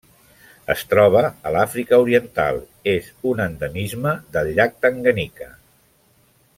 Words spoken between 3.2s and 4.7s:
un endemisme del